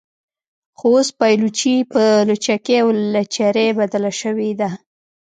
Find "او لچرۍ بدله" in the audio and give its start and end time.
2.83-4.11